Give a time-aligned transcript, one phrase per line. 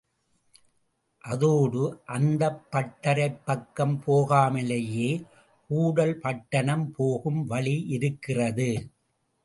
[1.23, 1.81] அதோடு
[2.05, 5.11] அந்தப் பட்டறைப் பக்கம் போகாமலேயே
[5.69, 8.69] கூடல் பட்டணம் போகும் வழியிருக்கிறது.